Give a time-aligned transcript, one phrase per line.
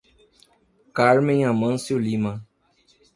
[0.97, 2.43] Carmem Amancio Lima